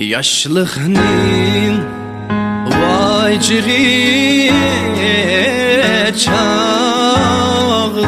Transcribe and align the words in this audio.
Yaşlığının 0.00 1.80
vaciri 2.66 4.50
çağlı 6.18 8.06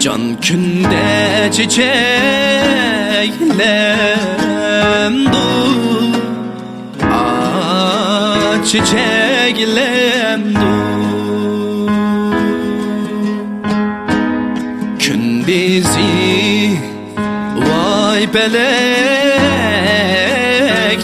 Can 0.00 0.40
künde 0.40 1.50
çiçeklem 1.52 1.84
dur. 5.24 6.14
Ah 7.12 8.64
çiçeklem 8.64 10.42
vay 18.22 18.34
belek 18.34 19.90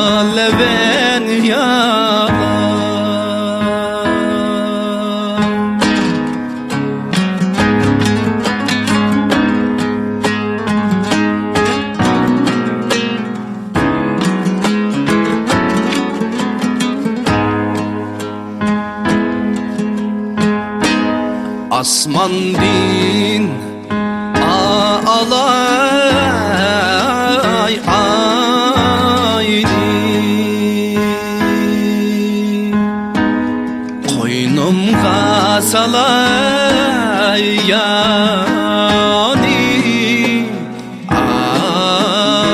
Aleven 0.00 0.84
yalan 1.44 1.79
Asman 21.80 22.52
din 22.60 23.48
ağlay 24.44 25.40
ayni 27.88 29.88
Koynum 34.04 34.92
salay 35.72 37.44
yani 37.72 39.64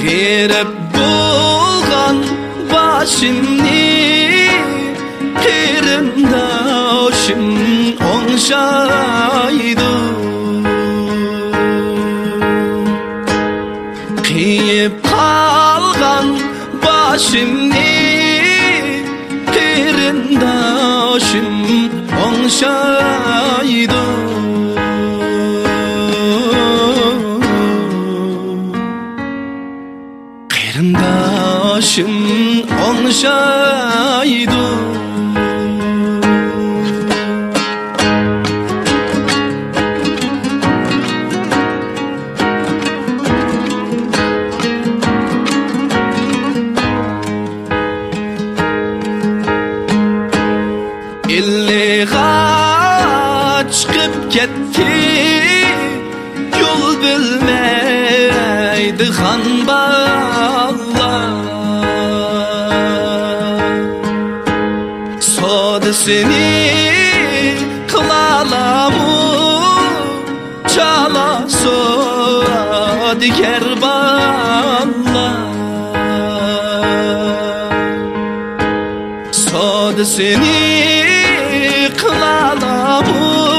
Girip 0.03 0.73
bulgan 0.95 2.17
başımni 2.73 4.51
Kırındaşım 5.43 7.45
onşaydu 8.15 9.93
Kıyıp 14.23 14.97
kalgan 15.03 16.29
başımni 16.85 17.95
Kırındaşım 21.15 21.91
onşaydı 22.27 24.05
Kırındaşım 30.49 32.15
onşaydı 32.89 34.65
İlliğa 51.65 53.65
çıkıp 53.73 54.33
gitti. 54.33 54.87
Yol 56.61 57.03
bilmeydi 57.03 59.05
han 59.05 59.67
bağlar. 59.67 61.35
Sodasını 65.21 66.71
kılalamı 67.89 69.15
Çala 70.75 71.49
sodi 71.49 73.33
kerbanlar 73.33 74.25
Sodasını 81.65 81.97
kılalamı 81.97 83.55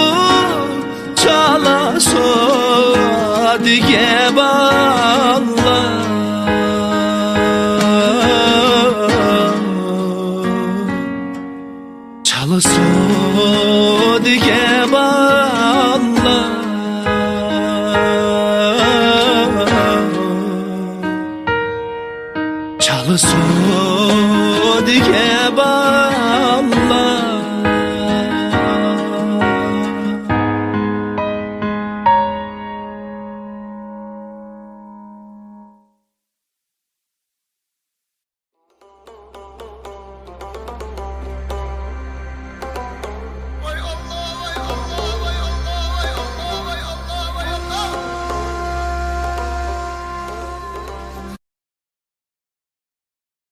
Çala 1.16 2.00
sodi 2.00 3.80
geballar 3.80 5.46
Çala 12.24 12.62
sodi 12.62 14.40
geballar 14.40 15.66
Çala 22.80 23.18
sodi 23.18 25.04